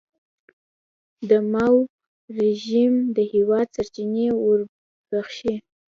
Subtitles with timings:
[1.29, 1.81] د ماوو
[2.39, 5.53] رژیم د هېواد سرچینې وزبېښي.